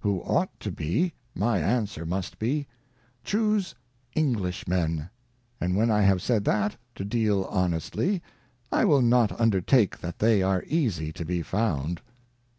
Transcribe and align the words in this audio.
Who 0.00 0.20
ought 0.20 0.50
to 0.60 0.70
be, 0.70 1.14
my 1.34 1.60
Answer 1.60 2.04
must 2.04 2.38
be, 2.38 2.66
Chuse 3.24 3.74
Englishmen; 4.14 5.08
and 5.62 5.76
when 5.76 5.90
I 5.90 6.02
have 6.02 6.20
said 6.20 6.44
that, 6.44 6.76
to 6.94 7.06
deal 7.06 7.44
honestly, 7.44 8.20
I 8.70 8.84
will 8.84 9.00
not 9.00 9.40
undertake 9.40 10.00
that 10.00 10.18
they 10.18 10.42
are 10.42 10.62
easy 10.66 11.10
to 11.14 11.24
be 11.24 11.40
found.' 11.40 12.02